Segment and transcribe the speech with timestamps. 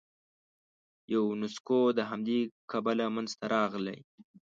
[1.13, 2.39] یونسکو د همدې
[2.71, 3.99] کبله منځته راغلی.